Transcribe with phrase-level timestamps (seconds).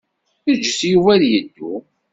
[0.59, 1.73] Ǧǧet Yuba ad yeddu.